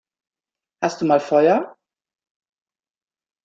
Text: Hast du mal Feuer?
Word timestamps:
Hast 0.81 0.99
du 1.01 1.05
mal 1.05 1.19
Feuer? 1.19 1.77